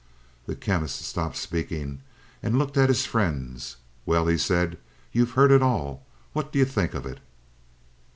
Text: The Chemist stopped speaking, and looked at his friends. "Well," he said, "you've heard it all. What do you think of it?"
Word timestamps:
The 0.47 0.55
Chemist 0.55 1.01
stopped 1.03 1.35
speaking, 1.37 2.01
and 2.41 2.57
looked 2.57 2.75
at 2.75 2.89
his 2.89 3.05
friends. 3.05 3.77
"Well," 4.03 4.25
he 4.25 4.35
said, 4.35 4.79
"you've 5.11 5.33
heard 5.37 5.51
it 5.51 5.61
all. 5.61 6.03
What 6.33 6.51
do 6.51 6.57
you 6.57 6.65
think 6.65 6.95
of 6.95 7.05
it?" 7.05 7.19